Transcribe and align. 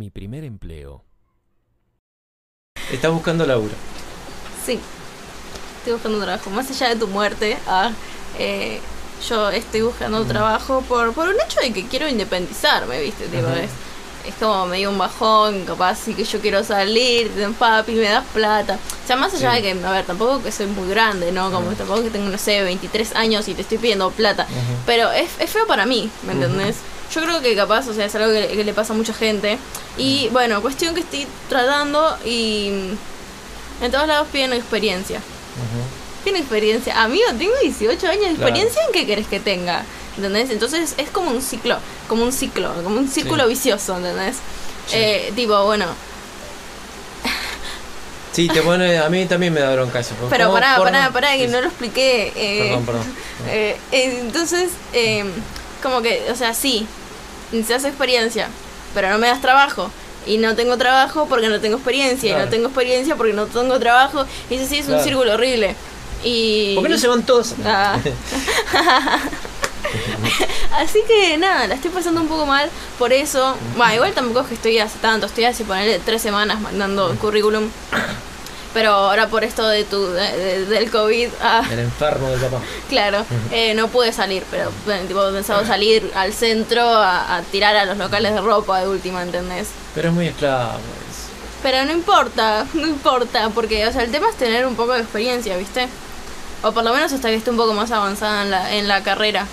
Mi 0.00 0.08
primer 0.08 0.44
empleo. 0.44 1.04
Estás 2.90 3.12
buscando 3.12 3.44
laburo. 3.44 3.74
Sí, 4.64 4.80
estoy 5.76 5.92
buscando 5.92 6.18
trabajo. 6.22 6.48
Más 6.48 6.70
allá 6.70 6.88
de 6.88 6.96
tu 6.96 7.06
muerte, 7.06 7.58
ah, 7.66 7.90
eh, 8.38 8.80
yo 9.28 9.50
estoy 9.50 9.82
buscando 9.82 10.24
trabajo 10.24 10.80
por, 10.88 11.12
por 11.12 11.28
un 11.28 11.34
hecho 11.44 11.60
de 11.60 11.74
que 11.74 11.86
quiero 11.86 12.08
independizarme, 12.08 12.98
¿viste? 13.02 13.26
Tipo, 13.26 13.48
es, 13.48 13.68
es 14.26 14.34
como 14.40 14.64
medio 14.64 14.88
un 14.88 14.96
bajón, 14.96 15.66
capaz 15.66 15.96
sí 15.96 16.14
que 16.14 16.24
yo 16.24 16.40
quiero 16.40 16.64
salir, 16.64 17.30
de 17.32 17.46
papi, 17.50 17.92
me 17.92 18.08
das 18.08 18.24
plata. 18.32 18.78
O 19.04 19.06
sea, 19.06 19.16
más 19.16 19.34
allá 19.34 19.54
Sí. 19.54 19.60
de 19.60 19.74
que, 19.74 19.84
a 19.84 19.90
ver, 19.92 20.06
tampoco 20.06 20.42
que 20.42 20.50
soy 20.50 20.64
muy 20.64 20.88
grande, 20.88 21.30
¿no? 21.30 21.50
Como 21.52 21.72
tampoco 21.72 22.04
que 22.04 22.08
tengo, 22.10 22.30
no 22.30 22.38
sé, 22.38 22.62
23 22.62 23.14
años 23.16 23.46
y 23.48 23.54
te 23.54 23.60
estoy 23.60 23.76
pidiendo 23.76 24.10
plata. 24.12 24.46
Pero 24.86 25.12
es, 25.12 25.28
es 25.38 25.50
feo 25.50 25.66
para 25.66 25.84
mí, 25.84 26.10
¿me 26.22 26.32
entendés? 26.32 26.76
Yo 27.14 27.20
creo 27.22 27.40
que 27.40 27.56
capaz, 27.56 27.88
o 27.88 27.94
sea, 27.94 28.06
es 28.06 28.14
algo 28.14 28.30
que, 28.32 28.48
que 28.48 28.64
le 28.64 28.72
pasa 28.72 28.92
a 28.92 28.96
mucha 28.96 29.12
gente. 29.12 29.58
Y 29.98 30.28
bueno, 30.30 30.60
cuestión 30.62 30.94
que 30.94 31.00
estoy 31.00 31.26
tratando 31.48 32.16
y 32.24 32.70
mm, 33.80 33.84
en 33.84 33.90
todos 33.90 34.06
lados 34.06 34.28
piden 34.32 34.52
experiencia. 34.52 35.18
Ujú. 35.18 36.22
Tiene 36.24 36.38
experiencia. 36.40 37.02
Amigo, 37.02 37.24
tengo 37.38 37.52
18 37.62 38.06
años 38.06 38.06
de 38.06 38.18
Claro. 38.18 38.32
experiencia 38.34 38.82
en 38.86 38.92
qué 38.92 39.06
querés 39.06 39.26
que 39.26 39.40
tenga. 39.40 39.84
¿Entendés? 40.16 40.50
Entonces 40.50 40.94
es 40.98 41.08
como 41.10 41.30
un 41.30 41.40
ciclo, 41.40 41.78
como 42.08 42.24
un 42.24 42.32
ciclo, 42.32 42.72
como 42.84 42.96
un 42.98 43.08
círculo 43.08 43.44
Sí. 43.44 43.48
vicioso, 43.50 43.96
¿entendés? 43.96 44.36
Sí. 44.86 44.96
Eh, 44.96 45.32
tipo, 45.34 45.64
bueno, 45.64 45.86
Sí, 48.32 48.46
te 48.48 48.62
pone, 48.62 48.96
a 48.98 49.08
mí 49.08 49.26
también 49.26 49.52
me 49.52 49.60
da 49.60 49.72
bronca 49.74 49.98
eso. 50.00 50.14
pero 50.30 50.46
¿Cómo 50.46 50.54
pará, 50.60 50.76
pará, 50.78 51.10
pará, 51.12 51.32
que 51.36 51.46
Sí, 51.46 51.52
no 51.52 51.60
lo 51.60 51.66
expliqué. 51.66 52.32
eh, 52.36 52.58
Perdón, 52.68 52.86
perdón. 52.86 53.02
eh, 53.48 53.76
entonces, 53.90 54.70
eh, 54.92 55.24
como 55.82 56.00
que, 56.00 56.26
o 56.30 56.36
sea, 56.36 56.54
sí, 56.54 56.86
se 57.52 57.74
hace 57.74 57.88
experiencia, 57.88 58.48
pero 58.94 59.10
no 59.10 59.18
me 59.18 59.26
das 59.26 59.40
trabajo. 59.40 59.90
Y 60.26 60.38
no 60.38 60.54
tengo 60.54 60.76
trabajo 60.76 61.26
porque 61.28 61.48
no 61.48 61.60
tengo 61.60 61.76
experiencia. 61.76 62.36
Y 62.36 62.42
no 62.42 62.48
tengo 62.48 62.66
experiencia 62.66 63.16
porque 63.16 63.32
no 63.32 63.46
tengo 63.46 63.78
trabajo. 63.78 64.26
Y 64.50 64.56
eso 64.56 64.66
sí 64.66 64.78
es 64.78 64.88
un 64.88 65.00
círculo 65.00 65.32
horrible. 65.34 65.74
Y... 66.22 66.74
¿Por 66.74 66.84
qué 66.84 66.90
no 66.90 66.98
se 66.98 67.08
van 67.08 67.22
todos? 67.22 67.54
Ah. 67.64 67.98
Así 70.76 71.00
que 71.06 71.36
nada, 71.36 71.66
la 71.66 71.74
estoy 71.74 71.90
pasando 71.90 72.20
un 72.20 72.28
poco 72.28 72.46
mal 72.46 72.68
por 72.98 73.12
eso. 73.12 73.56
Bueno, 73.76 73.94
igual 73.94 74.12
tampoco 74.12 74.40
es 74.40 74.46
que 74.48 74.54
estoy 74.54 74.78
hace 74.78 74.98
tanto, 74.98 75.26
estoy 75.26 75.44
hace 75.44 75.64
ponerle 75.64 76.00
tres 76.04 76.22
semanas 76.22 76.60
mandando 76.60 77.14
currículum. 77.16 77.68
Pero 78.72 78.92
ahora 78.92 79.26
por 79.28 79.42
esto 79.42 79.66
de 79.66 79.82
tu 79.84 80.06
de- 80.12 80.36
de- 80.36 80.64
del 80.66 80.90
COVID, 80.92 81.28
ah, 81.42 81.62
El 81.72 81.80
enfermo 81.80 82.28
del 82.30 82.40
papá. 82.40 82.60
claro, 82.88 83.24
eh, 83.50 83.74
no 83.74 83.88
pude 83.88 84.12
salir, 84.12 84.44
pero 84.50 84.70
bueno, 84.86 85.06
tipo, 85.08 85.28
he 85.28 85.32
pensado 85.32 85.66
salir 85.66 86.10
al 86.14 86.32
centro 86.32 86.82
a, 86.88 87.36
a 87.36 87.42
tirar 87.42 87.74
a 87.76 87.84
los 87.84 87.98
locales 87.98 88.32
de 88.32 88.40
ropa 88.40 88.80
de 88.80 88.88
última, 88.88 89.22
¿entendés? 89.22 89.68
Pero 89.94 90.08
es 90.10 90.14
muy 90.14 90.28
esclavo. 90.28 90.78
es- 91.10 91.26
Pero 91.64 91.84
no 91.84 91.90
importa, 91.92 92.64
no 92.74 92.86
importa, 92.86 93.48
porque 93.50 93.86
o 93.88 93.92
sea, 93.92 94.02
el 94.04 94.12
tema 94.12 94.28
es 94.30 94.36
tener 94.36 94.64
un 94.66 94.76
poco 94.76 94.92
de 94.92 95.00
experiencia, 95.00 95.56
¿viste? 95.56 95.88
O 96.62 96.70
por 96.72 96.84
lo 96.84 96.92
menos 96.92 97.12
hasta 97.12 97.28
que 97.28 97.34
esté 97.34 97.50
un 97.50 97.56
poco 97.56 97.74
más 97.74 97.90
avanzada 97.90 98.42
en 98.44 98.50
la, 98.52 98.74
en 98.76 98.86
la 98.86 99.02
carrera. 99.02 99.46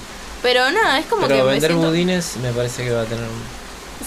Pero 0.43 0.69
nada, 0.69 0.99
es 0.99 1.07
como 1.07 1.23
Pero 1.27 1.37
que 1.45 1.51
vender 1.51 1.71
siento... 1.71 1.87
budines 1.87 2.37
me 2.37 2.51
parece 2.51 2.83
que 2.83 2.91
va 2.91 3.01
a 3.01 3.05
tener 3.05 3.23
un... 3.23 3.41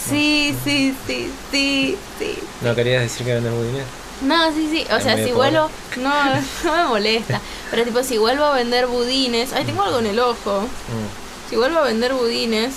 Sí, 0.08 0.54
sí, 0.62 0.94
sí, 1.06 1.32
sí, 1.50 1.98
sí. 2.18 2.38
¿No 2.60 2.74
querías 2.76 3.02
decir 3.02 3.26
que 3.26 3.34
vender 3.34 3.52
budines? 3.52 3.84
No, 4.22 4.52
sí, 4.52 4.68
sí. 4.70 4.86
O 4.92 4.96
Es 4.96 5.02
sea, 5.04 5.16
si 5.24 5.32
vuelvo... 5.32 5.70
No, 5.96 6.10
no 6.64 6.76
me 6.76 6.84
molesta. 6.88 7.40
Pero 7.70 7.84
tipo, 7.84 8.02
si 8.02 8.18
vuelvo 8.18 8.44
a 8.44 8.54
vender 8.54 8.86
budines... 8.86 9.52
Ay, 9.52 9.64
tengo 9.64 9.82
algo 9.82 9.98
en 10.00 10.06
el 10.06 10.18
ojo. 10.20 10.60
Mm. 10.62 11.48
Si 11.50 11.56
vuelvo 11.56 11.78
a 11.78 11.82
vender 11.82 12.12
budines... 12.14 12.74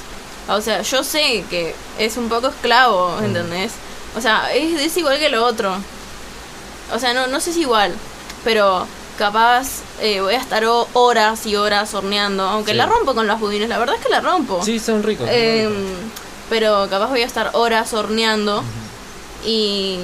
O 0.49 0.59
sea, 0.61 0.81
yo 0.81 1.03
sé 1.03 1.45
que 1.49 1.73
es 1.99 2.17
un 2.17 2.27
poco 2.29 2.47
esclavo, 2.47 3.15
Mm. 3.19 3.23
¿entendés? 3.25 3.71
O 4.17 4.21
sea, 4.21 4.53
es, 4.53 4.79
es 4.79 4.95
igual 4.97 5.17
que 5.19 5.29
lo 5.29 5.45
otro. 5.45 5.73
O 6.93 6.99
sea, 6.99 7.13
no, 7.13 7.27
no 7.27 7.39
sé 7.39 7.53
si 7.53 7.61
igual, 7.61 7.93
pero 8.43 8.85
capaz 9.17 9.67
eh, 10.01 10.19
voy 10.21 10.33
a 10.35 10.37
estar 10.39 10.65
ho- 10.65 10.87
horas 10.93 11.45
y 11.45 11.55
horas 11.55 11.93
horneando. 11.93 12.43
Aunque 12.43 12.71
Sí. 12.71 12.77
la 12.77 12.85
rompo 12.85 13.15
con 13.15 13.25
los 13.27 13.39
budines, 13.39 13.69
la 13.69 13.77
verdad 13.79 13.95
es 13.97 14.01
que 14.05 14.09
la 14.11 14.19
rompo. 14.21 14.61
Sí, 14.63 14.79
son 14.79 15.01
ricos. 15.01 15.27
son 15.27 15.35
Em, 15.35 15.69
ricos. 15.71 15.91
pero 16.49 16.87
capaz 16.89 17.07
voy 17.07 17.21
a 17.21 17.25
estar 17.25 17.51
horas 17.53 17.93
horneando 17.93 18.63
y 19.45 19.99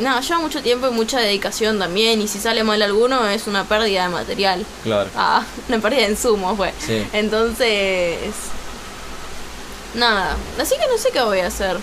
nada, 0.00 0.20
lleva 0.20 0.40
mucho 0.40 0.62
tiempo 0.62 0.88
y 0.88 0.90
mucha 0.90 1.20
dedicación 1.20 1.78
también 1.78 2.20
y 2.20 2.28
si 2.28 2.38
sale 2.38 2.64
mal 2.64 2.80
alguno 2.82 3.26
es 3.28 3.46
una 3.46 3.64
pérdida 3.64 4.04
de 4.04 4.08
material. 4.08 4.66
Claro. 4.82 5.10
Ah, 5.16 5.44
una 5.68 5.78
pérdida 5.78 6.02
de 6.02 6.10
insumos 6.12 6.56
fue. 6.56 6.72
Sí. 6.78 7.06
Entonces, 7.12 8.18
nada, 9.94 10.36
así 10.60 10.74
que 10.76 10.86
no 10.86 10.98
sé 10.98 11.10
qué 11.12 11.22
voy 11.22 11.40
a 11.40 11.46
hacer. 11.46 11.76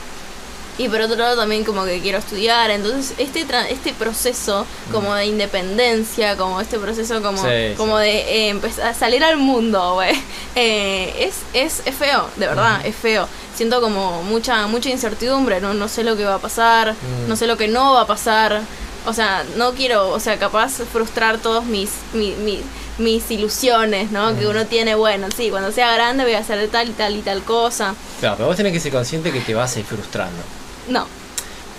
Y 0.78 0.90
por 0.90 1.00
otro 1.00 1.16
lado 1.16 1.38
también 1.38 1.64
como 1.64 1.86
que 1.86 2.02
quiero 2.02 2.18
estudiar, 2.18 2.70
entonces 2.70 3.14
este 3.18 3.48
tra- 3.48 3.66
este 3.70 3.94
proceso 3.94 4.66
como 4.92 5.16
de 5.16 5.26
independencia, 5.26 6.36
como 6.36 6.60
este 6.60 6.78
proceso 6.80 7.22
como, 7.22 7.42
Sí, 7.42 7.74
como 7.78 7.98
sí. 8.00 8.04
de 8.06 8.20
eh, 8.20 8.50
empezar 8.50 8.88
a 8.88 8.94
salir 8.94 9.24
al 9.24 9.38
mundo, 9.38 9.94
güey, 9.96 10.14
eh, 10.56 11.16
es, 11.20 11.36
es, 11.54 11.82
es 11.86 11.96
feo, 11.96 12.28
de 12.36 12.48
verdad, 12.48 12.86
es 12.86 12.96
feo. 12.96 13.28
Siento 13.56 13.80
como 13.80 14.22
mucha 14.24 14.68
mucha 14.68 14.90
incertidumbre, 14.90 15.62
no, 15.62 15.74
no 15.74 15.88
sé 15.88 16.04
lo 16.04 16.18
que 16.18 16.26
va 16.26 16.36
a 16.36 16.40
pasar, 16.40 16.92
Mm. 16.94 17.28
no 17.30 17.36
sé 17.38 17.48
lo 17.48 17.56
que 17.58 17.68
no 17.70 17.94
va 17.94 18.02
a 18.02 18.08
pasar. 18.08 18.62
O 19.08 19.14
sea, 19.14 19.46
no 19.56 19.74
quiero, 19.74 20.10
o 20.10 20.20
sea, 20.20 20.38
capaz 20.40 20.80
frustrar 20.92 21.38
todos 21.38 21.64
mis, 21.66 21.92
mi- 22.14 22.34
mi- 22.34 22.62
mis 22.98 23.30
ilusiones, 23.32 24.12
¿no? 24.12 24.36
Que 24.38 24.46
Mm. 24.46 24.50
uno 24.50 24.66
tiene, 24.66 24.96
bueno, 24.96 25.28
sí, 25.38 25.50
cuando 25.52 25.72
sea 25.72 25.94
grande 25.94 26.24
voy 26.24 26.34
a 26.34 26.40
hacer 26.40 26.68
tal 26.70 26.90
y 26.90 26.94
tal 26.94 27.16
y 27.16 27.22
tal 27.22 27.44
cosa. 27.44 27.94
Claro, 28.20 28.36
pero 28.38 28.48
vos 28.48 28.58
tenés 28.58 28.74
que 28.74 28.80
ser 28.80 28.92
consciente 28.92 29.32
que 29.32 29.42
te 29.42 29.54
vas 29.54 29.76
a 29.76 29.80
ir 29.80 29.86
frustrando. 29.86 30.42
No, 30.88 31.08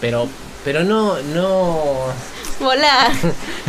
Pero, 0.01 0.29
pero 0.65 0.85
no, 0.85 1.21
no, 1.35 2.07
volar. 2.61 3.13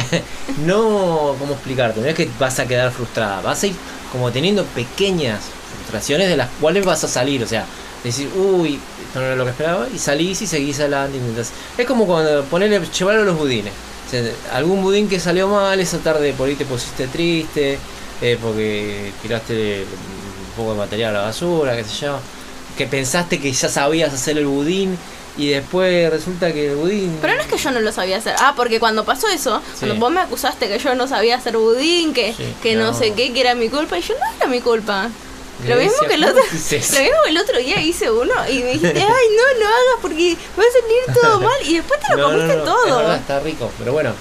no, 0.65 1.35
¿cómo 1.39 1.53
explicarte? 1.53 2.01
No 2.01 2.07
es 2.07 2.15
que 2.15 2.29
vas 2.39 2.59
a 2.59 2.67
quedar 2.67 2.91
frustrada, 2.91 3.41
vas 3.41 3.61
a 3.63 3.67
ir 3.67 3.75
como 4.11 4.31
teniendo 4.31 4.63
pequeñas 4.65 5.41
frustraciones 5.75 6.29
de 6.29 6.37
las 6.37 6.49
cuales 6.59 6.85
vas 6.85 7.03
a 7.03 7.07
salir, 7.07 7.43
o 7.43 7.47
sea, 7.47 7.65
decir, 8.03 8.29
uy, 8.35 8.79
esto 9.05 9.19
no 9.19 9.25
era 9.25 9.35
lo 9.35 9.43
que 9.43 9.51
esperaba, 9.51 9.87
y 9.93 9.97
salís 9.97 10.41
y 10.41 10.47
seguís 10.47 10.79
adelante. 10.79 11.17
Intentas. 11.17 11.51
Es 11.77 11.85
como 11.85 12.05
cuando 12.05 12.43
ponerle, 12.45 12.81
llevarlo 12.85 13.21
a 13.21 13.25
los 13.25 13.37
budines. 13.37 13.73
O 14.07 14.09
sea, 14.09 14.23
algún 14.53 14.81
budín 14.81 15.09
que 15.09 15.19
salió 15.19 15.47
mal, 15.47 15.79
esa 15.79 15.97
tarde 15.99 16.33
por 16.33 16.47
ahí 16.47 16.55
te 16.55 16.65
pusiste 16.65 17.07
triste, 17.07 17.77
eh, 18.21 18.37
porque 18.41 19.11
tiraste 19.21 19.81
un 19.81 20.55
poco 20.55 20.71
de 20.71 20.77
material 20.77 21.15
a 21.15 21.19
la 21.19 21.25
basura, 21.25 21.75
qué 21.75 21.83
sé 21.83 22.05
yo, 22.05 22.19
que 22.77 22.87
pensaste 22.87 23.39
que 23.39 23.51
ya 23.51 23.69
sabías 23.69 24.13
hacer 24.13 24.37
el 24.37 24.47
budín. 24.47 24.97
Y 25.37 25.49
después 25.49 26.09
resulta 26.09 26.51
que 26.51 26.71
el 26.71 26.75
budín. 26.77 27.17
Pero 27.21 27.35
no 27.35 27.41
es 27.41 27.47
que 27.47 27.57
yo 27.57 27.69
no 27.71 27.79
lo 27.79 27.91
sabía 27.91 28.17
hacer. 28.17 28.35
Ah, 28.39 28.53
porque 28.55 28.79
cuando 28.79 29.05
pasó 29.05 29.27
eso, 29.27 29.61
Sí. 29.73 29.85
cuando 29.85 29.95
vos 29.97 30.11
me 30.11 30.19
acusaste 30.21 30.67
que 30.67 30.79
yo 30.79 30.95
no 30.95 31.07
sabía 31.07 31.35
hacer 31.37 31.57
budín, 31.57 32.13
que, 32.13 32.33
Sí, 32.33 32.53
que 32.63 32.75
no. 32.75 32.91
no. 32.91 32.97
sé 32.97 33.13
qué, 33.13 33.31
que 33.33 33.41
era 33.41 33.53
mi 33.53 33.69
culpa, 33.69 33.97
y 33.99 34.01
yo 34.01 34.15
no 34.15 34.35
era 34.37 34.47
mi 34.47 34.61
culpa. 34.61 35.09
Lo 35.67 35.75
mismo 35.75 35.97
que 36.07 36.13
el 36.13 36.21
¿cómo 36.21 36.31
otro, 36.33 36.43
lo 36.43 36.53
mismo 36.59 37.23
que 37.23 37.29
el 37.29 37.37
otro 37.39 37.57
día 37.57 37.81
hice 37.81 38.11
uno 38.11 38.31
y 38.47 38.59
me 38.59 38.73
dijiste, 38.73 38.99
ay 38.99 39.05
no, 39.05 39.59
no 39.59 39.65
hagas 39.67 40.01
porque 40.03 40.37
va 40.57 40.63
a 40.63 40.81
salir 40.81 41.21
todo 41.21 41.39
mal 41.49 41.55
y 41.65 41.75
después 41.77 41.99
te 41.99 42.15
lo 42.15 42.21
No, 42.21 42.31
comiste 42.31 42.55
no, 42.57 42.63
todo. 42.63 42.97
verdad, 42.97 43.15
está 43.17 43.39
rico. 43.39 43.71
Pero 43.79 43.91
bueno, 43.91 44.13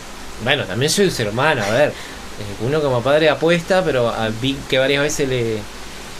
bueno, 0.44 0.64
también 0.64 0.90
soy 0.90 1.04
un 1.06 1.10
ser 1.10 1.28
humano, 1.28 1.62
a 1.62 1.70
ver. 1.70 1.88
eh, 1.90 2.64
Uno 2.66 2.80
como 2.80 3.02
padre 3.02 3.28
apuesta, 3.28 3.82
pero 3.84 4.10
vi 4.40 4.56
que 4.68 4.78
varias 4.78 5.02
veces 5.02 5.28
le, 5.28 5.58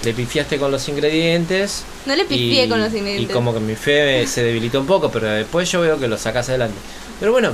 le 0.05 0.13
pifiaste 0.13 0.59
con 0.59 0.71
los 0.71 0.89
ingredientes. 0.89 1.85
No 2.07 2.15
le 2.17 2.25
pifié 2.25 2.65
y- 2.65 2.69
con 2.69 2.81
los 2.81 2.93
ingredientes. 2.93 3.31
Y 3.31 3.33
como 3.33 3.53
que 3.55 3.61
mi 3.61 3.75
fe 3.75 4.27
se 4.27 4.43
debilitó 4.43 4.81
un 4.81 4.87
poco, 4.87 5.11
pero 5.11 5.29
después 5.29 5.71
yo 5.71 5.81
veo 5.81 5.99
que 5.99 6.07
lo 6.09 6.17
sacas 6.19 6.49
adelante. 6.49 6.77
Pero 7.21 7.33
bueno, 7.33 7.53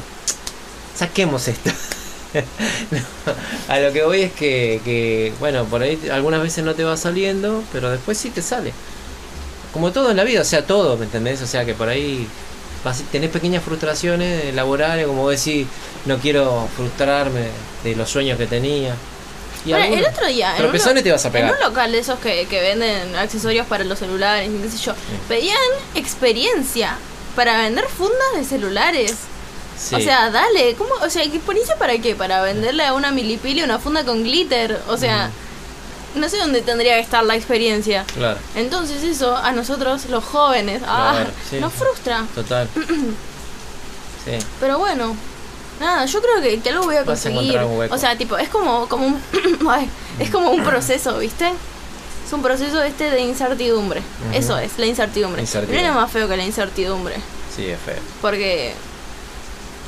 saquemos 0.97 1.48
esto. 1.48 1.70
No, 2.91 2.98
a 3.69 3.78
lo 3.78 3.92
que 3.92 4.02
voy 4.04 4.22
es 4.22 4.32
que, 4.32 4.81
que, 4.86 5.34
bueno, 5.38 5.66
por 5.66 5.82
ahí 5.82 5.98
algunas 6.10 6.41
veces 6.42 6.64
no 6.64 6.75
te 6.75 6.82
va 6.82 6.97
saliendo, 6.97 7.62
pero 7.75 7.91
después 7.91 8.16
sí 8.16 8.31
te 8.31 8.41
sale. 8.41 8.72
Como 9.75 9.92
todo 9.92 10.10
en 10.10 10.16
la 10.16 10.25
vida, 10.25 10.41
o 10.41 10.44
sea, 10.44 10.64
todo, 10.66 10.97
¿me 10.97 11.04
entendés? 11.04 11.42
O 11.42 11.47
sea, 11.47 11.66
que 11.66 11.75
por 11.75 11.91
ahí 11.91 12.26
vas, 12.84 13.02
tenés 13.12 13.28
pequeñas 13.28 13.62
frustraciones 13.62 14.55
laborales, 14.55 15.06
como 15.06 15.28
decís, 15.28 15.67
no 16.06 16.17
quiero 16.20 16.69
frustrarme 16.75 17.49
de 17.84 17.96
los 17.96 18.08
sueños 18.08 18.38
que 18.38 18.46
tenía. 18.46 18.94
Y 19.64 19.73
el 19.73 20.05
otro 20.06 20.26
día, 20.26 20.49
en 20.50 20.53
un, 20.56 20.59
tropezones 20.62 20.97
lo- 20.97 21.03
te 21.05 21.12
vas 21.12 21.25
a 21.25 21.29
en 21.29 21.32
pegar. 21.32 21.53
un 21.55 21.61
local 21.61 21.93
de 21.93 21.99
esos 21.99 22.19
que, 22.19 22.47
que 22.47 22.61
venden 22.61 23.14
accesorios 23.17 23.67
para 23.67 23.85
los 23.85 23.99
celulares 23.99 24.50
y 24.53 24.62
qué 24.62 24.69
sé 24.70 24.79
yo, 24.79 24.94
pedían 25.29 25.56
experiencia 25.94 26.97
para 27.37 27.59
vender 27.59 27.87
fundas 27.87 28.32
de 28.35 28.44
celulares. 28.44 29.14
Sí. 29.79 29.94
O 29.94 30.00
sea, 30.00 30.31
dale, 30.31 30.75
¿cómo? 30.76 30.91
O 31.03 31.09
sea, 31.11 31.23
¿experiencia 31.25 31.76
para 31.79 31.97
qué? 31.99 32.14
Para 32.14 32.43
venderle 32.43 32.85
a 32.85 32.93
una 32.94 33.11
milipili 33.11 33.62
una 33.62 33.79
funda 33.79 34.05
con 34.05 34.23
glitter. 34.23 34.81
O 34.88 34.97
sea, 34.97 35.31
no 36.15 36.29
sé 36.29 36.37
dónde 36.38 36.61
tendría 36.62 36.94
que 36.94 37.00
estar 37.00 37.25
la 37.25 37.35
experiencia. 37.37 38.05
Claro, 38.15 38.38
Entonces 38.55 39.03
eso 39.03 39.37
a 39.37 39.53
nosotros, 39.53 40.06
los 40.06 40.23
jóvenes, 40.25 40.82
ah, 40.87 41.12
Claro, 41.17 41.31
sí. 41.49 41.58
nos 41.61 41.73
frustra. 41.73 42.26
total. 42.35 42.69
Sí. 44.25 44.32
Pero 44.61 44.79
bueno, 44.79 45.17
nada, 45.80 46.06
yo 46.06 46.20
creo 46.20 46.40
que, 46.42 46.60
que 46.60 46.70
algo 46.70 46.84
voy 46.84 46.96
a 46.96 47.04
conseguir. 47.04 47.58
O 47.58 47.98
sea, 47.98 48.16
tipo, 48.16 48.36
es 48.38 48.48
como, 48.48 48.88
como 48.88 49.06
un 49.06 49.20
ay, 49.70 49.88
es 50.19 50.30
como 50.30 50.50
un 50.50 50.62
proceso, 50.62 51.19
¿viste? 51.19 51.52
Es 52.26 52.32
un 52.32 52.42
proceso 52.42 52.82
este 52.82 53.10
de 53.10 53.20
incertidumbre. 53.20 54.02
Eso 54.32 54.58
es, 54.58 54.78
la 54.78 54.86
incertidumbre. 54.86 55.42
Incertidumbre. 55.42 55.82
No 55.82 55.88
nada 55.88 56.02
más 56.02 56.12
feo 56.12 56.28
que 56.28 56.36
la 56.36 56.44
incertidumbre. 56.44 57.16
Sí, 57.54 57.66
es 57.66 57.78
feo. 57.80 58.00
Porque 58.20 58.72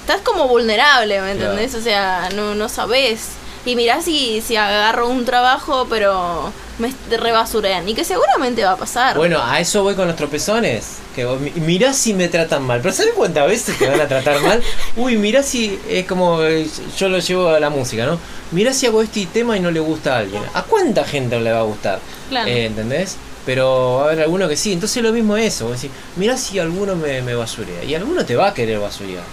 estás 0.01 0.21
como 0.21 0.47
vulnerable, 0.49 1.21
¿me 1.21 1.33
entendés? 1.33 1.75
O 1.75 1.81
sea, 1.81 2.29
no, 2.35 2.55
no 2.55 2.69
sabes. 2.69 3.29
Y 3.67 3.77
mirá 3.77 4.03
si, 4.03 4.41
si 4.43 4.57
agarro 4.57 5.09
un 5.09 5.25
trabajo, 5.25 5.87
pero 5.89 6.53
me 6.79 6.93
rebasurean. 7.17 7.89
Y 7.89 7.95
que 7.95 8.05
seguramente 8.05 8.63
va 8.65 8.73
a 8.73 8.77
pasar. 8.77 9.17
Bueno, 9.17 9.41
a 9.43 9.59
eso 9.61 9.83
voy 9.83 9.95
con 9.95 10.07
los 10.07 10.17
tropezones. 10.17 10.99
Que 11.15 11.25
vos 11.25 11.41
mi- 11.41 11.51
mirá 11.53 11.93
si 11.95 12.13
me 12.13 12.29
tratan 12.29 12.63
mal. 12.65 12.81
Pero 12.83 12.95
¿sabes 12.95 13.13
cuántas 13.15 13.47
veces 13.49 13.79
te 13.79 13.89
van 13.89 14.01
a 14.01 14.09
tratar 14.09 14.41
mal? 14.43 14.63
Uy, 14.97 15.17
mirá 15.17 15.43
si 15.43 15.79
es 15.89 16.07
como 16.07 16.43
eh, 16.43 16.69
yo 16.99 17.09
lo 17.09 17.19
llevo 17.21 17.49
a 17.49 17.61
la 17.61 17.71
música, 17.71 18.05
¿no? 18.05 18.19
Mirá 18.51 18.73
si 18.75 18.87
hago 18.87 19.01
este 19.03 19.27
tema 19.27 19.57
y 19.57 19.61
no 19.61 19.71
le 19.71 19.81
gusta 19.81 20.17
a 20.17 20.19
alguien. 20.19 20.43
¿A 20.53 20.63
cuánta 20.65 21.05
gente 21.05 21.41
le 21.41 21.53
va 21.53 21.61
a 21.61 21.65
gustar? 21.65 22.01
Claro. 22.29 22.49
Eh, 22.51 22.67
¿Entendés? 22.67 23.17
Pero 23.47 23.97
va 23.99 24.03
a 24.03 24.07
haber 24.09 24.23
alguno 24.23 24.49
que 24.49 24.57
sí. 24.57 24.73
Entonces 24.73 25.03
lo 25.03 25.13
mismo 25.13 25.37
es 25.37 25.55
eso. 25.55 25.69
Vos 25.69 25.81
decís, 25.81 25.97
mirá 26.17 26.37
si 26.37 26.59
alguno 26.59 26.97
me, 26.97 27.23
me 27.23 27.35
basurea. 27.35 27.83
Y 27.85 27.95
alguno 27.95 28.25
te 28.27 28.37
va 28.37 28.49
a 28.49 28.55
querer 28.55 28.79
basurear, 28.79 29.25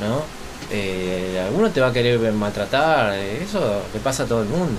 ¿no? 0.00 0.22
Eh, 0.70 1.42
alguno 1.46 1.70
te 1.70 1.80
va 1.80 1.88
a 1.88 1.92
querer 1.92 2.18
maltratar. 2.32 3.14
eh, 3.14 3.42
Eso 3.42 3.82
le 3.94 4.00
pasa 4.00 4.24
a 4.24 4.26
todo 4.26 4.42
el 4.42 4.48
mundo. 4.48 4.78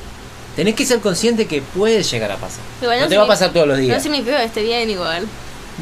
Tenés 0.55 0.75
que 0.75 0.85
ser 0.85 0.99
consciente 0.99 1.47
que 1.47 1.61
puede 1.61 2.03
llegar 2.03 2.31
a 2.31 2.37
pasar. 2.37 2.59
Igual 2.81 2.97
no 2.99 3.03
no 3.05 3.09
te 3.09 3.17
va 3.17 3.23
a 3.23 3.27
pasar 3.27 3.51
todos 3.53 3.67
los 3.67 3.77
días. 3.77 3.97
No 3.97 4.03
significa 4.03 4.37
que 4.37 4.43
esté 4.45 4.61
bien 4.63 4.89
igual. 4.89 5.25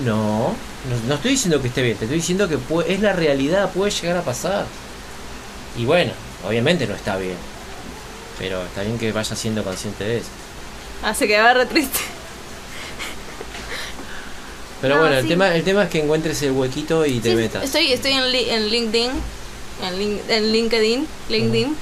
No, 0.06 0.50
no, 0.90 0.96
no 1.08 1.16
estoy 1.16 1.32
diciendo 1.32 1.62
que 1.62 1.68
esté 1.70 1.82
bien, 1.82 1.98
te 1.98 2.06
estoy 2.06 2.20
diciendo 2.20 2.48
que 2.48 2.58
puede- 2.58 2.94
es 2.94 3.00
la 3.02 3.14
realidad, 3.14 3.72
puede 3.72 3.92
llegar 3.92 4.18
a 4.18 4.22
pasar. 4.22 4.66
Y 5.78 5.86
bueno, 5.86 6.12
obviamente 6.48 6.86
no 6.86 6.94
está 6.96 7.18
bien. 7.18 7.36
Pero 8.38 8.64
está 8.64 8.84
bien 8.84 9.00
que 9.00 9.12
vayas 9.12 9.38
siendo 9.40 9.64
consciente 9.64 10.04
de 10.04 10.18
eso. 10.20 10.28
Hace 11.04 11.28
que 11.28 11.42
va 11.42 11.54
re 11.54 11.66
triste. 11.66 12.00
Pero 14.82 14.96
No, 14.96 15.02
bueno, 15.02 15.16
el 15.18 15.28
tema 15.28 15.56
el 15.56 15.64
tema 15.64 15.84
es 15.86 15.90
que 15.90 16.04
encuentres 16.04 16.40
el 16.44 16.52
huequito 16.52 17.04
y 17.06 17.20
te 17.20 17.30
Sí, 17.32 17.36
metas. 17.36 17.64
Estoy, 17.64 17.92
estoy 17.92 18.12
en, 18.12 18.32
li- 18.32 18.50
en 18.50 18.68
LinkedIn. 18.70 19.12
En, 19.84 19.98
lin- 20.00 20.22
en 20.30 20.52
LinkedIn. 20.52 21.08
LinkedIn. 21.30 21.76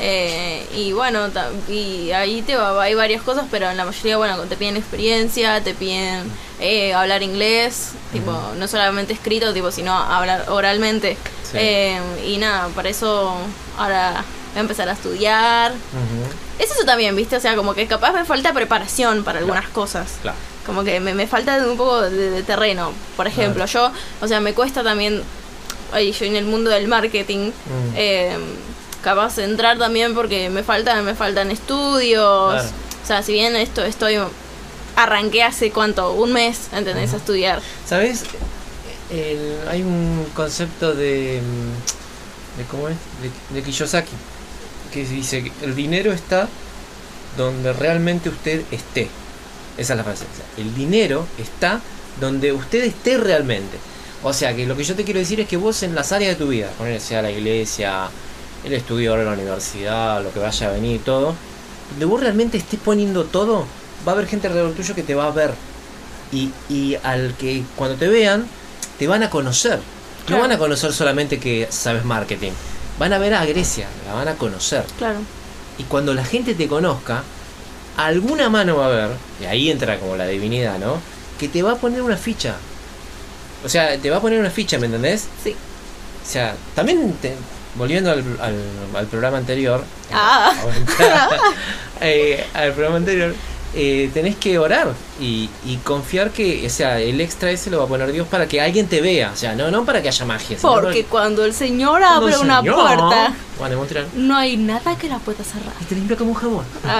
eh, 0.00 0.66
y 0.76 0.92
bueno, 0.92 1.28
y 1.68 2.10
ahí 2.12 2.42
te 2.42 2.54
va, 2.56 2.80
hay 2.82 2.94
varias 2.94 3.22
cosas, 3.22 3.46
pero 3.50 3.68
en 3.70 3.76
la 3.76 3.84
mayoría, 3.84 4.16
bueno, 4.16 4.36
te 4.42 4.56
piden 4.56 4.76
experiencia, 4.76 5.62
te 5.64 5.74
piden 5.74 6.30
eh, 6.60 6.94
hablar 6.94 7.22
inglés, 7.22 7.92
tipo, 8.12 8.32
no 8.56 8.68
solamente 8.68 9.12
escrito, 9.12 9.52
tipo, 9.52 9.70
sino 9.72 9.92
hablar 9.96 10.44
oralmente. 10.50 11.16
Sí. 11.50 11.56
Eh, 11.58 11.98
y 12.26 12.36
nada, 12.38 12.68
para 12.68 12.90
eso 12.90 13.34
ahora 13.76 14.24
voy 14.52 14.58
a 14.58 14.60
empezar 14.60 14.88
a 14.88 14.92
estudiar. 14.92 15.72
Es 16.58 16.70
eso 16.70 16.84
también, 16.84 17.16
¿viste? 17.16 17.36
O 17.36 17.40
sea, 17.40 17.56
como 17.56 17.74
que 17.74 17.86
capaz 17.86 18.12
me 18.12 18.24
falta 18.24 18.52
preparación 18.52 19.24
para 19.24 19.38
algunas 19.38 19.68
cosas. 19.68 20.18
Claro. 20.22 20.36
Como 20.66 20.84
que 20.84 21.00
me, 21.00 21.14
me 21.14 21.26
falta 21.26 21.56
un 21.66 21.76
poco 21.78 22.02
de, 22.02 22.30
de 22.30 22.42
terreno. 22.42 22.92
Por 23.16 23.26
ejemplo, 23.26 23.64
yo, 23.66 23.90
o 24.20 24.28
sea, 24.28 24.38
me 24.40 24.52
cuesta 24.52 24.82
también, 24.84 25.22
ay, 25.92 26.12
yo 26.12 26.24
en 26.26 26.36
el 26.36 26.44
mundo 26.44 26.70
del 26.70 26.88
marketing, 26.88 27.48
Mm. 27.50 27.94
eh, 27.96 28.36
capaz 29.02 29.38
entrar 29.38 29.78
también 29.78 30.14
porque 30.14 30.50
me 30.50 30.62
faltan, 30.62 31.04
me 31.04 31.14
faltan 31.14 31.50
estudios. 31.50 32.52
Claro. 32.52 32.68
O 33.04 33.06
sea, 33.06 33.22
si 33.22 33.32
bien 33.32 33.56
esto 33.56 33.84
estoy, 33.84 34.18
arranqué 34.96 35.42
hace 35.44 35.70
cuánto, 35.70 36.12
un 36.12 36.32
mes, 36.32 36.68
¿entendés? 36.72 37.14
A 37.14 37.16
estudiar. 37.16 37.62
¿Sabes? 37.86 38.24
El- 39.10 39.56
hay 39.68 39.82
un 39.82 40.26
concepto 40.34 40.94
de, 40.94 41.40
de 42.56 42.64
¿cómo 42.70 42.88
es? 42.88 42.96
De, 43.22 43.54
de 43.54 43.62
Kiyosaki 43.62 44.12
que 44.92 45.04
dice 45.04 45.44
que 45.44 45.52
el 45.64 45.74
dinero 45.74 46.12
está 46.12 46.48
donde 47.36 47.72
realmente 47.72 48.28
usted 48.28 48.62
esté. 48.70 49.08
Esa 49.78 49.92
es 49.92 49.96
la 49.96 50.04
frase. 50.04 50.24
O 50.24 50.36
sea, 50.36 50.64
el 50.64 50.74
dinero 50.74 51.26
está 51.38 51.80
donde 52.20 52.52
usted 52.52 52.84
esté 52.84 53.16
realmente. 53.16 53.78
O 54.22 54.32
sea 54.32 54.54
que 54.54 54.66
lo 54.66 54.76
que 54.76 54.84
yo 54.84 54.94
te 54.94 55.04
quiero 55.04 55.20
decir 55.20 55.40
es 55.40 55.48
que 55.48 55.56
vos 55.56 55.82
en 55.82 55.94
las 55.94 56.12
áreas 56.12 56.36
de 56.36 56.44
tu 56.44 56.50
vida, 56.50 56.68
poner 56.76 57.00
sea 57.00 57.22
la 57.22 57.30
iglesia, 57.30 58.08
el 58.64 58.72
estudio 58.72 59.10
ahora 59.10 59.22
en 59.22 59.28
la 59.28 59.34
universidad, 59.34 60.22
lo 60.22 60.32
que 60.32 60.40
vaya 60.40 60.68
a 60.68 60.72
venir, 60.72 61.02
todo, 61.04 61.34
donde 61.90 62.04
vos 62.04 62.20
realmente 62.20 62.58
estés 62.58 62.80
poniendo 62.80 63.24
todo, 63.24 63.66
va 64.06 64.12
a 64.12 64.14
haber 64.14 64.26
gente 64.26 64.48
alrededor 64.48 64.72
tuyo 64.72 64.94
que 64.94 65.02
te 65.02 65.14
va 65.14 65.26
a 65.26 65.30
ver. 65.30 65.52
Y, 66.32 66.50
y 66.68 66.96
al 67.02 67.34
que 67.38 67.62
cuando 67.76 67.96
te 67.96 68.08
vean, 68.08 68.46
te 68.98 69.06
van 69.06 69.22
a 69.22 69.30
conocer. 69.30 69.78
No 70.28 70.40
van 70.40 70.52
a 70.52 70.58
conocer 70.58 70.92
solamente 70.92 71.38
que 71.38 71.68
sabes 71.70 72.04
marketing. 72.04 72.52
Van 72.98 73.12
a 73.12 73.18
ver 73.18 73.32
a 73.32 73.46
Grecia, 73.46 73.86
la 74.06 74.14
van 74.14 74.28
a 74.28 74.34
conocer. 74.34 74.84
Claro. 74.98 75.20
Y 75.78 75.84
cuando 75.84 76.12
la 76.12 76.24
gente 76.24 76.54
te 76.54 76.68
conozca, 76.68 77.22
alguna 77.96 78.50
mano 78.50 78.76
va 78.76 78.86
a 78.86 78.88
haber, 78.88 79.10
y 79.40 79.46
ahí 79.46 79.70
entra 79.70 79.98
como 79.98 80.16
la 80.16 80.26
divinidad, 80.26 80.78
¿no? 80.78 81.00
Que 81.38 81.48
te 81.48 81.62
va 81.62 81.72
a 81.72 81.76
poner 81.76 82.02
una 82.02 82.16
ficha. 82.16 82.56
O 83.64 83.68
sea, 83.68 83.96
te 83.98 84.10
va 84.10 84.18
a 84.18 84.20
poner 84.20 84.38
una 84.40 84.50
ficha, 84.50 84.78
¿me 84.78 84.86
entendés? 84.86 85.26
Sí. 85.42 85.50
O 86.26 86.30
sea, 86.30 86.54
también, 86.74 87.12
te- 87.20 87.34
volviendo 87.74 88.10
al, 88.10 88.18
al- 88.40 88.96
al 88.96 89.06
programa 89.06 89.38
anterior, 89.38 89.82
Ah. 90.12 90.52
eh, 92.00 92.44
al 92.54 92.72
programa 92.72 92.96
anterior, 92.96 93.34
eh, 93.74 94.10
tenés 94.14 94.36
que 94.36 94.58
orar 94.58 94.88
y, 95.20 95.50
y 95.66 95.76
confiar 95.84 96.30
que, 96.30 96.66
o 96.66 96.70
sea, 96.70 96.98
el 97.00 97.20
extra 97.20 97.50
ese 97.50 97.68
lo 97.70 97.78
va 97.78 97.84
a 97.84 97.88
poner 97.88 98.10
Dios 98.12 98.26
para 98.26 98.46
que 98.48 98.60
alguien 98.60 98.86
te 98.86 99.00
vea, 99.02 99.30
o 99.32 99.36
sea, 99.36 99.54
no, 99.54 99.70
no 99.70 99.84
para 99.84 100.00
que 100.02 100.08
haya 100.08 100.24
magia. 100.24 100.56
Porque 100.60 101.02
que- 101.02 101.04
cuando 101.04 101.44
el 101.44 101.52
Señor 101.52 102.02
abre 102.02 102.36
una 102.38 102.60
Señor- 102.62 102.74
puerta, 102.76 103.32
Bueno, 103.58 103.84
no 104.14 104.36
hay 104.36 104.56
nada 104.56 104.96
que 104.96 105.08
la 105.08 105.18
pueda 105.18 105.44
cerrar. 105.44 105.74
Y 105.80 105.84
te 105.84 105.94
limpia 105.96 106.16
como 106.16 106.30
un 106.30 106.36
jabón. 106.36 106.64
Ah, 106.84 106.98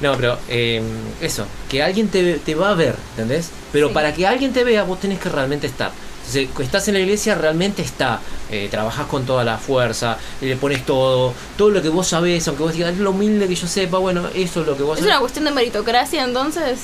No, 0.00 0.16
pero 0.16 0.38
eh, 0.48 0.82
eso, 1.20 1.44
que 1.68 1.82
alguien 1.82 2.08
te, 2.08 2.34
te 2.38 2.54
va 2.54 2.70
a 2.70 2.74
ver, 2.74 2.94
¿entendés? 3.10 3.50
Pero 3.72 3.88
Sí. 3.88 3.94
para 3.94 4.14
que 4.14 4.26
alguien 4.26 4.52
te 4.52 4.64
vea, 4.64 4.82
vos 4.84 4.98
tenés 5.00 5.18
que 5.18 5.28
realmente 5.28 5.66
estar. 5.66 5.92
Entonces, 6.26 6.48
estás 6.64 6.86
en 6.88 6.94
la 6.94 7.00
iglesia, 7.00 7.34
realmente 7.34 7.82
está. 7.82 8.20
Eh, 8.50 8.68
trabajás 8.70 9.06
con 9.06 9.26
toda 9.26 9.42
la 9.44 9.58
fuerza, 9.58 10.16
le 10.40 10.56
pones 10.56 10.86
todo, 10.86 11.34
todo 11.58 11.70
lo 11.70 11.82
que 11.82 11.88
vos 11.88 12.06
sabés, 12.08 12.46
aunque 12.48 12.62
vos 12.62 12.72
digas, 12.72 12.92
es 12.92 12.98
lo 12.98 13.10
humilde 13.10 13.46
que 13.48 13.54
yo 13.54 13.66
sepa, 13.66 13.98
bueno, 13.98 14.28
eso 14.34 14.60
es 14.60 14.66
lo 14.66 14.76
que 14.76 14.82
vos 14.84 14.98
es 14.98 15.04
una 15.04 15.18
cuestión 15.20 15.44
de 15.44 15.50
meritocracia, 15.50 16.24
entonces. 16.24 16.80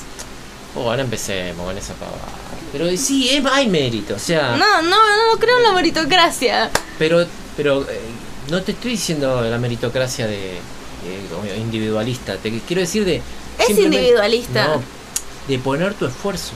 Oh, 0.74 0.90
ahora 0.90 1.02
empecemos 1.02 1.64
con 1.66 1.78
esa 1.78 1.94
pavada. 1.94 2.18
Pero 2.72 2.88
sí, 2.96 3.28
es- 3.30 3.44
hay 3.46 3.68
mérito, 3.68 4.14
o 4.14 4.18
sea. 4.18 4.56
No, 4.56 4.82
no, 4.82 4.90
no 4.90 5.38
creo 5.38 5.56
en 5.58 5.62
la 5.62 5.72
meritocracia. 5.72 6.70
Pero, 6.98 7.24
pero 7.56 7.82
eh, 7.82 8.00
no 8.50 8.60
te 8.62 8.72
estoy 8.72 8.90
diciendo 8.92 9.40
la 9.42 9.58
meritocracia 9.58 10.26
de 10.26 10.58
eh, 11.06 11.58
individualista. 11.58 12.36
Te 12.36 12.58
quiero 12.60 12.80
decir 12.80 13.04
de. 13.04 13.22
Es 13.58 13.70
individualista. 13.70 14.68
No, 14.68 14.82
de 15.48 15.58
poner 15.58 15.94
tu 15.94 16.06
esfuerzo 16.06 16.52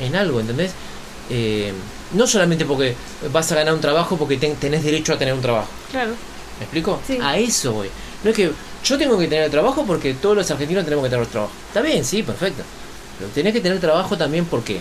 en 0.00 0.16
algo, 0.16 0.40
¿entendés? 0.40 0.72
Eh, 1.30 1.72
no 2.12 2.26
solamente 2.26 2.64
porque 2.64 2.94
vas 3.32 3.50
a 3.52 3.54
ganar 3.54 3.74
un 3.74 3.80
trabajo 3.80 4.16
porque 4.16 4.36
ten- 4.36 4.56
tenés 4.56 4.84
derecho 4.84 5.12
a 5.14 5.18
tener 5.18 5.34
un 5.34 5.40
trabajo. 5.40 5.68
Claro. 5.90 6.10
¿Me 6.58 6.64
explico? 6.64 7.00
Sí. 7.06 7.18
A 7.22 7.38
eso 7.38 7.72
voy. 7.72 7.88
No 8.22 8.30
es 8.30 8.36
que 8.36 8.50
yo 8.84 8.98
tengo 8.98 9.18
que 9.18 9.26
tener 9.28 9.50
trabajo 9.50 9.84
porque 9.86 10.14
todos 10.14 10.36
los 10.36 10.50
argentinos 10.50 10.84
tenemos 10.84 11.04
que 11.04 11.10
tener 11.10 11.26
trabajo. 11.26 11.52
Está 11.68 11.80
bien, 11.80 12.04
sí, 12.04 12.22
perfecto. 12.22 12.62
Pero 13.18 13.30
tenés 13.30 13.52
que 13.52 13.60
tener 13.60 13.80
trabajo 13.80 14.16
también 14.18 14.44
porque 14.44 14.80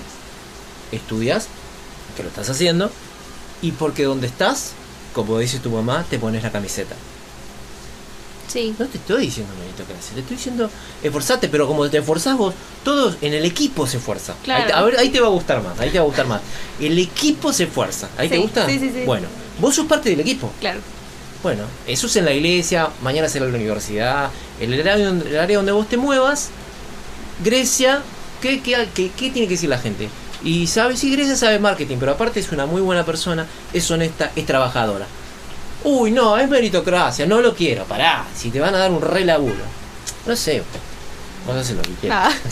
estudias, 0.91 1.47
que 2.15 2.23
lo 2.23 2.29
estás 2.29 2.49
haciendo, 2.49 2.91
y 3.61 3.71
porque 3.71 4.03
donde 4.03 4.27
estás, 4.27 4.71
como 5.13 5.39
dice 5.39 5.59
tu 5.59 5.69
mamá, 5.71 6.05
te 6.09 6.19
pones 6.19 6.43
la 6.43 6.51
camiseta. 6.51 6.95
Sí. 8.53 8.75
No 8.77 8.85
te 8.85 8.99
estoy 8.99 9.25
diciendo 9.25 9.51
meritocracia, 9.59 10.13
te 10.13 10.19
estoy 10.21 10.37
diciendo 10.37 10.69
esforzate, 11.01 11.49
pero 11.49 11.65
como 11.67 11.89
te 11.89 11.97
esforzás 11.97 12.37
vos, 12.37 12.53
todos 12.83 13.17
en 13.21 13.33
el 13.33 13.43
equipo 13.45 13.87
se 13.87 13.97
esfuerza. 13.97 14.35
Claro. 14.43 14.61
Ahí 14.61 14.67
te- 14.67 14.73
a 14.73 14.81
ver, 14.83 14.97
ahí 14.99 15.09
te 15.09 15.19
va 15.19 15.27
a 15.27 15.31
gustar 15.31 15.63
más, 15.63 15.79
ahí 15.79 15.89
te 15.89 15.97
va 15.97 16.03
a 16.03 16.07
gustar 16.07 16.27
más. 16.27 16.41
El 16.79 16.97
equipo 16.99 17.51
se 17.51 17.63
esfuerza. 17.63 18.09
¿Ahí 18.17 18.29
te 18.29 18.37
gusta? 18.37 18.65
sí, 18.67 18.77
sí, 18.77 18.91
sí. 18.93 19.03
Bueno, 19.05 19.27
vos 19.59 19.73
sos 19.75 19.87
parte 19.87 20.09
del 20.11 20.19
equipo. 20.19 20.51
Claro. 20.59 20.79
Bueno, 21.41 21.63
eso 21.87 22.07
es 22.07 22.15
en 22.15 22.25
la 22.25 22.31
iglesia, 22.33 22.89
mañana 23.01 23.27
será 23.27 23.45
en 23.45 23.51
la 23.51 23.57
universidad, 23.57 24.29
en 24.61 24.71
el 24.71 24.87
área, 24.87 25.07
donde- 25.07 25.29
el 25.29 25.39
área 25.39 25.57
donde 25.57 25.71
vos 25.73 25.89
te 25.89 25.97
muevas, 25.97 26.49
Grecia, 27.43 28.01
¿qué, 28.41 28.61
qué, 28.61 28.87
qué- 28.93 29.11
qué 29.17 29.29
tiene 29.29 29.47
que 29.47 29.55
decir 29.55 29.69
la 29.69 29.79
gente? 29.79 30.07
Y 30.43 30.67
sabe, 30.67 30.95
sí, 30.97 31.11
Grecia 31.11 31.35
sabe 31.35 31.57
marketing, 31.59 31.97
pero 31.99 32.11
aparte 32.13 32.39
es 32.39 32.51
una 32.51 32.65
muy 32.65 32.81
buena 32.81 33.05
persona, 33.05 33.45
es 33.73 33.89
honesta, 33.91 34.31
es 34.35 34.45
trabajadora. 34.45 35.07
Uy, 35.83 36.11
no, 36.11 36.37
es 36.37 36.47
meritocracia, 36.49 37.25
no 37.25 37.41
lo 37.41 37.53
quiero, 37.55 37.83
pará, 37.85 38.25
si 38.35 38.49
te 38.51 38.59
van 38.59 38.73
a 38.75 38.77
dar 38.77 38.91
un 38.91 39.01
re 39.01 39.25
laburo. 39.25 39.63
No 40.25 40.35
sé, 40.35 40.63
vos 41.45 41.55
haces 41.57 41.75
lo 41.75 41.81
que 41.81 41.91
quieras. 41.95 42.33
Ah. 42.33 42.49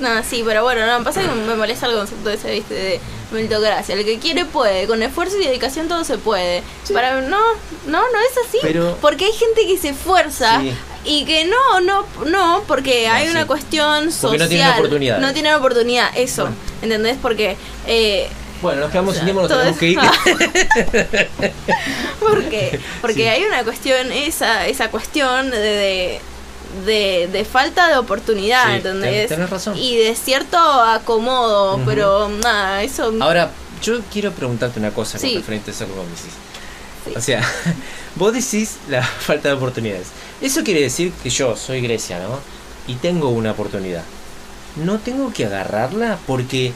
No, 0.00 0.22
sí, 0.24 0.42
pero 0.46 0.62
bueno, 0.62 0.86
no, 0.86 1.04
pasa 1.04 1.20
que 1.20 1.28
me 1.28 1.54
molesta 1.54 1.86
el 1.86 1.92
concepto 1.94 2.30
ese, 2.30 2.50
viste, 2.52 2.72
de 2.74 3.00
meritocracia. 3.32 3.94
El 3.94 4.04
que 4.06 4.18
quiere 4.18 4.46
puede, 4.46 4.86
con 4.86 5.02
esfuerzo 5.02 5.36
y 5.38 5.44
dedicación 5.44 5.88
todo 5.88 6.04
se 6.04 6.16
puede. 6.16 6.62
Para 6.94 7.20
no, 7.20 7.38
no, 7.86 8.00
no 8.00 8.18
es 8.30 8.48
así. 8.48 8.58
Pero- 8.62 8.96
porque 9.02 9.26
hay 9.26 9.32
gente 9.32 9.66
que 9.66 9.76
se 9.76 9.90
esfuerza 9.90 10.58
Sí. 10.60 10.72
y 11.04 11.26
que 11.26 11.44
no, 11.44 11.80
no, 11.82 12.06
no, 12.24 12.62
porque 12.66 13.08
No, 13.08 13.12
hay 13.14 13.26
sí. 13.26 13.30
una 13.32 13.46
cuestión 13.46 13.96
Porque 14.04 14.10
social. 14.12 14.38
no 14.38 14.48
tienen 14.48 14.68
oportunidades. 14.70 15.22
No 15.22 15.32
tienen 15.34 15.54
oportunidad, 15.54 16.10
eso. 16.16 16.42
Bueno. 16.44 16.56
¿Entendés? 16.80 17.18
Porque 17.20 17.58
eh, 17.86 18.30
Bueno, 18.62 18.82
nos 18.82 18.90
quedamos 18.90 19.10
O 19.10 19.18
sea, 19.18 19.24
sin 19.24 19.26
tiempo, 19.26 19.42
nos 19.42 19.50
tenemos 19.58 19.78
que 19.78 19.86
ir. 19.88 19.98
¿Por 22.20 22.44
qué? 22.44 22.78
Porque 23.00 23.14
Sí. 23.22 23.22
hay 23.22 23.44
una 23.44 23.64
cuestión, 23.64 24.12
esa, 24.12 24.66
esa 24.66 24.90
cuestión 24.90 25.50
de, 25.50 25.58
de, 25.58 26.20
de- 26.86 27.28
de 27.32 27.44
falta 27.44 27.88
de 27.88 27.96
oportunidad, 27.96 28.66
Sí, 28.68 28.72
¿entendés? 28.76 29.28
tenés 29.28 29.50
razón. 29.50 29.76
Y 29.76 29.96
de 29.96 30.14
cierto 30.14 30.58
acomodo, 30.58 31.80
pero 31.86 32.28
nada, 32.28 32.82
eso... 32.82 33.12
Ahora, 33.20 33.50
yo 33.82 34.00
quiero 34.12 34.32
preguntarte 34.32 34.78
una 34.78 34.90
cosa 34.90 35.18
con 35.18 35.32
referente 35.34 35.70
a 35.70 35.74
eso 35.74 35.86
que 35.86 35.92
vos 35.92 36.04
decís. 36.06 36.34
Sí. 37.06 37.12
O 37.16 37.20
sea, 37.20 37.42
vos 38.16 38.32
decís 38.32 38.76
la 38.88 39.02
falta 39.20 39.48
de 39.48 39.54
oportunidades. 39.54 40.08
Eso 40.40 40.62
quiere 40.62 40.82
decir 40.82 41.12
que 41.22 41.30
yo 41.30 41.56
soy 41.56 41.80
Grecia, 41.80 42.18
¿no? 42.18 42.38
Y 42.86 42.96
tengo 42.96 43.28
una 43.30 43.52
oportunidad. 43.52 44.02
No 44.76 44.98
tengo 44.98 45.32
que 45.32 45.46
agarrarla 45.46 46.18
porque 46.26 46.72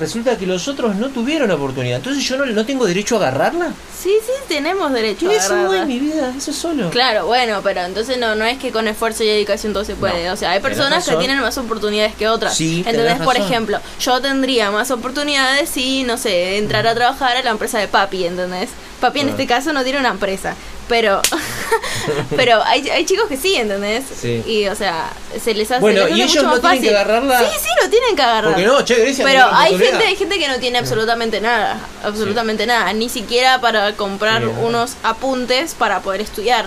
resulta 0.00 0.36
que 0.36 0.46
los 0.46 0.68
otros 0.68 0.96
no 0.96 1.08
tuvieron 1.10 1.50
oportunidad. 1.50 1.98
Entonces 1.98 2.24
yo 2.24 2.36
no, 2.36 2.46
no 2.46 2.66
tengo 2.66 2.86
derecho 2.86 3.16
a 3.16 3.18
agarrarla. 3.18 3.72
Sí, 3.96 4.16
sí, 4.24 4.32
tenemos 4.48 4.92
derecho 4.92 5.28
a 5.28 5.34
Eso 5.34 5.56
no 5.56 5.72
es 5.74 5.86
mi 5.86 5.98
vida, 5.98 6.32
eso 6.36 6.52
solo. 6.52 6.90
Claro, 6.90 7.26
bueno, 7.26 7.60
pero 7.62 7.82
entonces 7.82 8.18
no, 8.18 8.34
no 8.34 8.44
es 8.44 8.58
que 8.58 8.72
con 8.72 8.88
esfuerzo 8.88 9.22
y 9.22 9.28
dedicación 9.28 9.72
todo 9.72 9.84
se 9.84 9.94
puede. 9.94 10.26
No, 10.26 10.32
o 10.32 10.36
sea, 10.36 10.52
hay 10.52 10.60
personas 10.60 11.08
que 11.08 11.16
tienen 11.16 11.40
más 11.40 11.56
oportunidades 11.58 12.14
que 12.14 12.28
otras. 12.28 12.56
Sí, 12.56 12.84
¿Entendés? 12.86 13.18
Por 13.18 13.34
razón. 13.34 13.42
ejemplo, 13.42 13.78
yo 14.00 14.20
tendría 14.20 14.70
más 14.70 14.90
oportunidades 14.90 15.68
si, 15.68 16.02
no 16.02 16.18
sé, 16.18 16.58
entrar 16.58 16.86
a 16.86 16.94
trabajar 16.94 17.36
a 17.36 17.42
la 17.42 17.50
empresa 17.50 17.78
de 17.78 17.88
papi, 17.88 18.24
¿entendés? 18.24 18.70
Papi 19.02 19.20
en 19.20 19.28
Ah. 19.28 19.30
este 19.32 19.46
caso 19.46 19.72
no 19.74 19.82
tiene 19.84 19.98
una 19.98 20.08
empresa. 20.10 20.54
Pero 20.88 21.20
pero 22.36 22.62
hay, 22.64 22.88
hay 22.90 23.04
chicos 23.04 23.26
que 23.28 23.36
sí, 23.36 23.54
¿entendés? 23.56 24.04
Sí. 24.20 24.42
Y, 24.46 24.66
o 24.68 24.74
sea, 24.74 25.10
se 25.42 25.54
les 25.54 25.70
hace, 25.70 25.80
Bueno, 25.80 26.04
les 26.06 26.16
¿y 26.16 26.22
ellos 26.22 26.28
mucho 26.36 26.42
no 26.42 26.48
más 26.52 26.60
tienen 26.60 26.80
que 26.82 26.88
fácil. 26.90 26.96
agarrarla? 26.96 27.38
Sí, 27.40 27.46
sí, 27.60 27.68
lo 27.82 27.90
tienen 27.90 28.16
que 28.16 28.22
agarrar. 28.22 28.52
Porque 28.52 28.66
no, 28.66 28.82
che, 28.84 28.94
Grecia 28.96 29.24
Pero 29.24 29.44
tiene 29.48 29.58
hay 29.58 29.78
gente, 29.78 30.04
hay 30.06 30.16
gente 30.16 30.38
que 30.38 30.48
no 30.48 30.58
tiene 30.58 30.78
absolutamente 30.78 31.40
nada, 31.40 31.78
absolutamente 32.04 32.66
nada, 32.66 32.92
ni 32.92 33.08
siquiera 33.08 33.60
para 33.60 33.92
comprar 33.94 34.42
Sí. 34.42 34.48
unos 34.62 34.94
apuntes 35.02 35.74
para 35.74 36.00
poder 36.00 36.20
estudiar. 36.20 36.66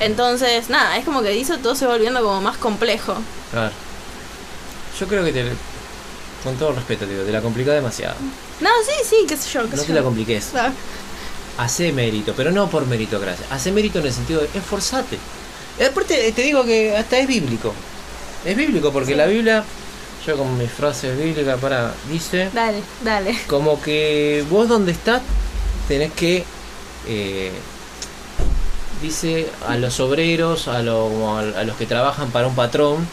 Entonces, 0.00 0.68
nada, 0.70 0.96
es 0.96 1.04
como 1.04 1.22
que 1.22 1.36
hizo 1.36 1.58
todo 1.58 1.74
se 1.74 1.84
va 1.86 1.92
volviendo 1.92 2.22
como 2.22 2.40
más 2.40 2.56
complejo. 2.56 3.14
Claro. 3.52 3.72
Yo 4.98 5.06
creo 5.06 5.24
que 5.24 5.32
te. 5.32 5.44
Con 6.42 6.56
todo 6.56 6.72
respeto, 6.72 7.04
te 7.04 7.12
digo, 7.12 7.24
te 7.24 7.32
la 7.32 7.42
complicás 7.42 7.74
demasiado. 7.74 8.14
No, 8.60 8.70
sí, 8.86 8.92
sí, 9.08 9.16
qué 9.28 9.36
sé 9.36 9.50
yo, 9.50 9.62
qué 9.64 9.76
No 9.76 9.76
sé 9.76 9.82
te 9.82 9.88
yo. 9.88 9.94
la 9.94 10.02
compliques. 10.02 10.48
Ah, 10.54 10.70
Hace 11.62 11.92
mérito, 11.92 12.32
pero 12.36 12.50
no 12.50 12.68
por 12.70 12.86
meritocracia. 12.86 13.44
Hace 13.50 13.70
mérito 13.72 13.98
en 13.98 14.06
el 14.06 14.12
sentido 14.12 14.40
de 14.40 14.48
esforzate. 14.54 15.18
Y 15.78 15.82
aparte, 15.84 16.32
te 16.32 16.42
digo 16.42 16.64
que 16.64 16.96
hasta 16.96 17.18
es 17.18 17.26
bíblico. 17.28 17.72
Es 18.44 18.56
bíblico 18.56 18.90
porque 18.92 19.14
la 19.14 19.26
Biblia, 19.26 19.62
yo 20.26 20.36
con 20.38 20.56
mis 20.56 20.70
frases 20.70 21.18
bíblicas, 21.18 21.60
para, 21.60 21.92
dice 22.10 22.48
Dale, 22.54 22.80
dale. 23.04 23.38
como 23.46 23.80
que 23.82 24.44
vos 24.48 24.68
donde 24.68 24.92
estás 24.92 25.20
tenés 25.88 26.12
que. 26.12 26.44
eh, 27.06 27.52
dice 29.02 29.48
a 29.66 29.76
los 29.76 30.00
obreros, 30.00 30.68
a, 30.68 30.82
lo- 30.82 31.36
a 31.38 31.64
los 31.64 31.76
que 31.76 31.86
trabajan 31.86 32.30
para 32.30 32.46
un 32.46 32.54
patrón, 32.54 33.06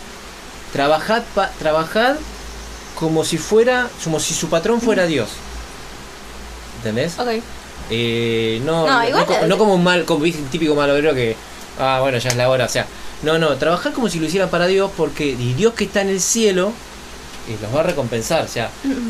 trabajad, 0.73 1.23
pa- 1.35 1.51
trabajad 1.59 2.15
como 2.95 3.23
si 3.23 3.37
fuera, 3.37 3.89
como 4.03 4.19
si 4.19 4.33
su 4.33 4.47
patrón 4.49 4.81
fuera 4.81 5.05
Dios. 5.05 5.29
¿Entendés? 6.77 7.17
Ok. 7.19 7.41
Eh, 7.89 8.61
no, 8.65 8.85
No, 8.87 9.07
igual 9.07 9.25
te- 9.25 9.47
no 9.47 9.57
como 9.57 9.73
un 9.75 9.83
mal, 9.83 10.03
como 10.05 10.23
un 10.25 10.31
típico 10.49 10.75
mal 10.75 10.89
obrero 10.89 11.13
que, 11.13 11.35
ah, 11.79 11.99
bueno, 12.01 12.17
ya 12.17 12.29
es 12.29 12.35
la 12.35 12.49
hora, 12.49 12.65
o 12.65 12.69
sea, 12.69 12.85
no, 13.23 13.37
no, 13.39 13.55
trabajar 13.57 13.93
como 13.93 14.09
si 14.09 14.19
lo 14.19 14.25
hicieran 14.25 14.49
para 14.49 14.67
Dios, 14.67 14.91
porque 14.97 15.25
y 15.25 15.53
Dios 15.53 15.73
que 15.73 15.85
está 15.85 16.01
en 16.01 16.09
el 16.09 16.19
cielo 16.21 16.71
eh, 17.49 17.55
los 17.61 17.73
va 17.73 17.79
a 17.79 17.83
recompensar, 17.83 18.43
o 18.43 18.47
sea, 18.47 18.69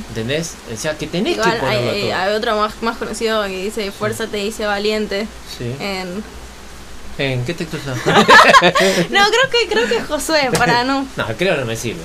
¿entendés? 0.09 0.53
O 0.73 0.77
sea, 0.77 0.95
que 0.97 1.07
tenés 1.07 1.33
Igual 1.37 1.53
que 1.53 1.59
ponerlo 1.59 1.91
hay- 1.91 2.01
todo. 2.01 2.15
hay 2.15 2.33
otro 2.35 2.55
más, 2.57 2.73
más 2.83 2.97
conocido 2.97 3.41
que 3.45 3.63
dice 3.63 3.91
fuerza 3.91 4.27
te 4.27 4.37
dice 4.37 4.65
valiente. 4.65 5.27
Sí. 5.57 5.73
En... 5.79 6.23
¿En 7.19 7.43
qué 7.45 7.55
texto 7.55 7.77
está? 7.77 7.95
No, 9.09 9.19
creo 9.25 9.49
que 9.51 9.67
creo 9.67 9.87
que 9.89 10.01
Josué, 10.01 10.49
para 10.57 10.83
no. 10.83 11.07
no, 11.15 11.25
creo 11.35 11.55
que 11.55 11.61
no 11.61 11.65
me 11.65 11.75
sirve. 11.75 12.01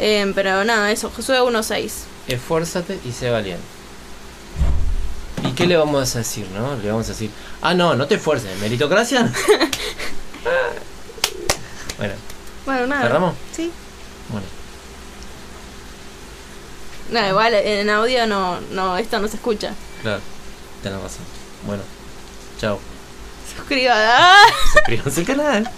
Eh, 0.00 0.32
pero 0.34 0.64
nada, 0.64 0.90
eso, 0.90 1.12
Josué 1.14 1.38
1.6. 1.40 1.90
esfuérzate 2.26 2.98
y 3.04 3.12
sé 3.12 3.30
valiente. 3.30 3.62
¿Y 5.52 5.54
qué 5.54 5.66
le 5.66 5.76
vamos 5.76 6.16
a 6.16 6.18
decir, 6.20 6.48
no? 6.54 6.76
Le 6.76 6.88
vamos 6.90 7.04
a 7.04 7.08
decir, 7.10 7.30
ah, 7.60 7.74
no, 7.74 7.94
no 7.94 8.06
te 8.06 8.14
esfuerces, 8.14 8.58
meritocracia. 8.58 9.30
bueno, 11.98 12.14
Bueno, 12.64 12.86
nada. 12.86 13.02
¿cerramos? 13.02 13.34
Sí. 13.54 13.70
Bueno. 14.30 14.46
No, 17.10 17.28
igual 17.28 17.52
en 17.52 17.90
audio 17.90 18.26
no, 18.26 18.60
no, 18.70 18.96
esto 18.96 19.18
no 19.18 19.28
se 19.28 19.36
escucha. 19.36 19.74
Claro, 20.00 20.22
tenés 20.82 21.02
razón. 21.02 21.24
Bueno, 21.66 21.82
chao. 22.58 22.80
Suscriban. 23.54 23.94
¡Ah! 24.00 24.46
Suscríbanse 24.72 25.20
al 25.20 25.26
canal. 25.26 25.70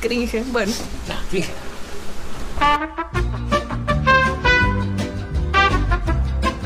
Qué 0.00 0.08
cringe. 0.08 0.44
Bueno. 0.52 0.72
No, 1.08 1.14
fíjate. 1.30 3.15